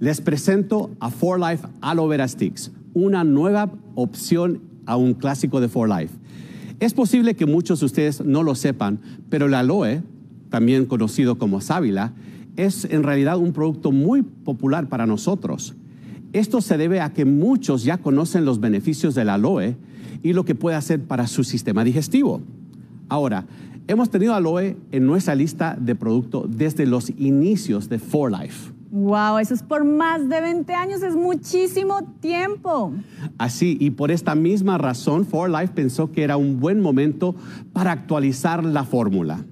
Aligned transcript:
Les 0.00 0.22
presento 0.22 0.90
a 0.98 1.10
For 1.10 1.38
Life 1.38 1.68
Aloe 1.82 2.08
Vera 2.08 2.26
Sticks, 2.26 2.72
una 2.94 3.22
nueva 3.22 3.70
opción 3.94 4.62
a 4.86 4.96
un 4.96 5.12
clásico 5.12 5.60
de 5.60 5.68
For 5.68 5.90
Life. 5.90 6.14
Es 6.80 6.94
posible 6.94 7.34
que 7.34 7.44
muchos 7.44 7.80
de 7.80 7.86
ustedes 7.86 8.24
no 8.24 8.42
lo 8.42 8.54
sepan, 8.54 8.98
pero 9.28 9.44
el 9.44 9.52
aloe, 9.52 10.02
también 10.48 10.86
conocido 10.86 11.36
como 11.36 11.60
sábila, 11.60 12.14
es 12.56 12.86
en 12.86 13.02
realidad 13.02 13.36
un 13.36 13.52
producto 13.52 13.92
muy 13.92 14.22
popular 14.22 14.88
para 14.88 15.04
nosotros. 15.04 15.74
Esto 16.32 16.62
se 16.62 16.78
debe 16.78 17.02
a 17.02 17.12
que 17.12 17.26
muchos 17.26 17.84
ya 17.84 17.98
conocen 17.98 18.46
los 18.46 18.58
beneficios 18.58 19.14
del 19.14 19.28
aloe 19.28 19.76
y 20.22 20.32
lo 20.32 20.46
que 20.46 20.54
puede 20.54 20.76
hacer 20.76 21.02
para 21.02 21.26
su 21.26 21.44
sistema 21.44 21.84
digestivo. 21.84 22.40
Ahora, 23.10 23.44
hemos 23.86 24.08
tenido 24.08 24.32
aloe 24.32 24.78
en 24.92 25.04
nuestra 25.04 25.34
lista 25.34 25.76
de 25.78 25.94
productos 25.94 26.46
desde 26.56 26.86
los 26.86 27.10
inicios 27.10 27.90
de 27.90 27.98
For 27.98 28.32
Life. 28.32 28.79
Wow, 28.92 29.38
eso 29.38 29.54
es 29.54 29.62
por 29.62 29.84
más 29.84 30.28
de 30.28 30.40
20 30.40 30.74
años, 30.74 31.02
es 31.02 31.14
muchísimo 31.14 32.02
tiempo. 32.20 32.92
Así, 33.38 33.76
y 33.78 33.90
por 33.90 34.10
esta 34.10 34.34
misma 34.34 34.78
razón, 34.78 35.24
For 35.24 35.48
Life 35.48 35.74
pensó 35.74 36.10
que 36.10 36.24
era 36.24 36.36
un 36.36 36.58
buen 36.58 36.80
momento 36.80 37.36
para 37.72 37.92
actualizar 37.92 38.64
la 38.64 38.82
fórmula. 38.82 39.44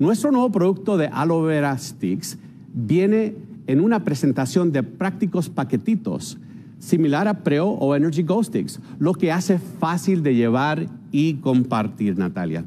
Nuestro 0.00 0.32
nuevo 0.32 0.50
producto 0.50 0.96
de 0.96 1.06
aloe 1.06 1.46
vera 1.46 1.78
sticks 1.78 2.38
viene 2.74 3.36
en 3.68 3.80
una 3.80 4.02
presentación 4.02 4.72
de 4.72 4.82
prácticos 4.82 5.48
paquetitos, 5.48 6.38
similar 6.80 7.28
a 7.28 7.44
Preo 7.44 7.68
o 7.68 7.94
Energy 7.94 8.24
Go 8.24 8.42
Sticks, 8.42 8.80
lo 8.98 9.14
que 9.14 9.30
hace 9.30 9.60
fácil 9.60 10.24
de 10.24 10.34
llevar 10.34 10.88
y 11.12 11.34
compartir, 11.34 12.18
Natalia. 12.18 12.64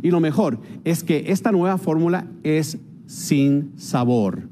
Y 0.00 0.10
lo 0.10 0.20
mejor 0.20 0.60
es 0.84 1.04
que 1.04 1.24
esta 1.26 1.52
nueva 1.52 1.76
fórmula 1.76 2.26
es 2.42 2.78
sin 3.06 3.72
sabor, 3.76 4.48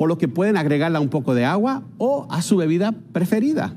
por 0.00 0.08
lo 0.08 0.16
que 0.16 0.28
pueden 0.28 0.56
agregarla 0.56 0.98
un 0.98 1.10
poco 1.10 1.34
de 1.34 1.44
agua 1.44 1.82
o 1.98 2.26
a 2.30 2.40
su 2.40 2.56
bebida 2.56 2.92
preferida. 3.12 3.76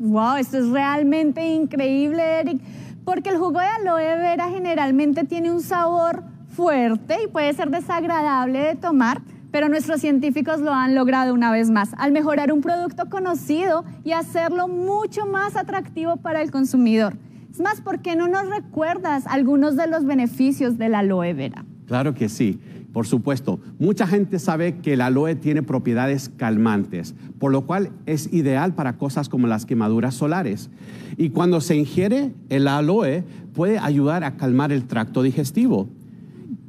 Wow, 0.00 0.34
esto 0.34 0.58
es 0.58 0.68
realmente 0.68 1.54
increíble, 1.54 2.40
Eric, 2.40 2.60
porque 3.04 3.30
el 3.30 3.38
jugo 3.38 3.60
de 3.60 3.66
aloe 3.66 4.16
vera 4.18 4.48
generalmente 4.50 5.22
tiene 5.22 5.52
un 5.52 5.60
sabor 5.62 6.24
fuerte 6.48 7.16
y 7.24 7.28
puede 7.28 7.52
ser 7.52 7.70
desagradable 7.70 8.58
de 8.58 8.74
tomar, 8.74 9.22
pero 9.52 9.68
nuestros 9.68 10.00
científicos 10.00 10.58
lo 10.58 10.74
han 10.74 10.96
logrado 10.96 11.32
una 11.32 11.52
vez 11.52 11.70
más, 11.70 11.90
al 11.96 12.10
mejorar 12.10 12.52
un 12.52 12.60
producto 12.60 13.08
conocido 13.08 13.84
y 14.02 14.10
hacerlo 14.10 14.66
mucho 14.66 15.26
más 15.26 15.54
atractivo 15.54 16.16
para 16.16 16.42
el 16.42 16.50
consumidor. 16.50 17.16
Es 17.52 17.60
más, 17.60 17.80
¿por 17.80 18.00
qué 18.00 18.16
no 18.16 18.26
nos 18.26 18.48
recuerdas 18.48 19.28
algunos 19.28 19.76
de 19.76 19.86
los 19.86 20.06
beneficios 20.06 20.76
del 20.76 20.96
aloe 20.96 21.34
vera? 21.34 21.64
Claro 21.86 22.14
que 22.14 22.28
sí, 22.28 22.58
por 22.92 23.06
supuesto. 23.06 23.60
Mucha 23.78 24.06
gente 24.06 24.38
sabe 24.38 24.78
que 24.78 24.92
el 24.94 25.00
aloe 25.00 25.34
tiene 25.34 25.62
propiedades 25.62 26.28
calmantes, 26.28 27.14
por 27.38 27.52
lo 27.52 27.66
cual 27.66 27.90
es 28.06 28.32
ideal 28.32 28.74
para 28.74 28.98
cosas 28.98 29.28
como 29.28 29.46
las 29.46 29.66
quemaduras 29.66 30.14
solares. 30.14 30.70
Y 31.16 31.30
cuando 31.30 31.60
se 31.60 31.76
ingiere, 31.76 32.32
el 32.48 32.68
aloe 32.68 33.24
puede 33.54 33.78
ayudar 33.78 34.24
a 34.24 34.36
calmar 34.36 34.72
el 34.72 34.84
tracto 34.84 35.22
digestivo. 35.22 35.88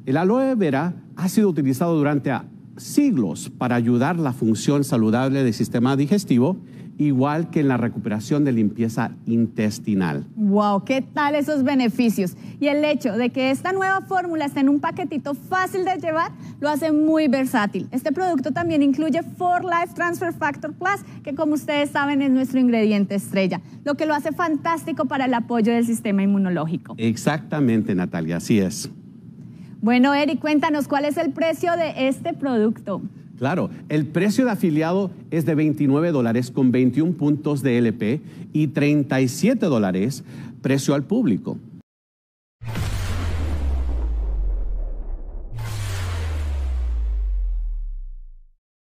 El 0.05 0.17
aloe 0.17 0.55
vera 0.55 0.95
ha 1.15 1.29
sido 1.29 1.49
utilizado 1.49 1.95
durante 1.95 2.31
siglos 2.77 3.51
para 3.57 3.75
ayudar 3.75 4.17
la 4.17 4.33
función 4.33 4.83
saludable 4.83 5.43
del 5.43 5.53
sistema 5.53 5.95
digestivo, 5.95 6.57
igual 6.97 7.49
que 7.49 7.61
en 7.61 7.67
la 7.67 7.77
recuperación 7.77 8.43
de 8.43 8.51
limpieza 8.51 9.11
intestinal. 9.25 10.25
¡Wow! 10.35 10.83
¿Qué 10.85 11.01
tal 11.01 11.35
esos 11.35 11.63
beneficios? 11.63 12.35
Y 12.59 12.67
el 12.67 12.83
hecho 12.85 13.13
de 13.13 13.29
que 13.29 13.51
esta 13.51 13.71
nueva 13.71 14.01
fórmula 14.01 14.45
esté 14.45 14.59
en 14.59 14.69
un 14.69 14.79
paquetito 14.79 15.33
fácil 15.33 15.85
de 15.85 15.97
llevar 15.97 16.31
lo 16.59 16.69
hace 16.69 16.91
muy 16.91 17.27
versátil. 17.27 17.87
Este 17.91 18.11
producto 18.11 18.51
también 18.51 18.83
incluye 18.83 19.21
For 19.37 19.63
Life 19.63 19.93
Transfer 19.95 20.33
Factor 20.33 20.73
Plus, 20.73 21.03
que 21.23 21.35
como 21.35 21.53
ustedes 21.53 21.89
saben 21.89 22.21
es 22.21 22.31
nuestro 22.31 22.59
ingrediente 22.59 23.15
estrella, 23.15 23.61
lo 23.83 23.95
que 23.95 24.05
lo 24.05 24.13
hace 24.13 24.31
fantástico 24.31 25.05
para 25.05 25.25
el 25.25 25.33
apoyo 25.33 25.73
del 25.73 25.85
sistema 25.85 26.23
inmunológico. 26.23 26.95
Exactamente, 26.97 27.95
Natalia, 27.95 28.37
así 28.37 28.59
es. 28.59 28.89
Bueno, 29.81 30.13
Eric, 30.13 30.39
cuéntanos 30.39 30.87
cuál 30.87 31.03
es 31.03 31.17
el 31.17 31.33
precio 31.33 31.75
de 31.75 32.07
este 32.07 32.33
producto. 32.33 33.01
Claro, 33.43 33.69
el 33.89 34.05
precio 34.05 34.45
de 34.45 34.51
afiliado 34.51 35.11
es 35.29 35.45
de 35.45 35.53
29 35.53 36.13
dólares 36.13 36.49
con 36.49 36.71
21 36.71 37.11
puntos 37.17 37.61
de 37.61 37.77
LP 37.77 38.21
y 38.53 38.67
37 38.67 39.65
dólares 39.65 40.23
precio 40.61 40.93
al 40.93 41.03
público. 41.03 41.57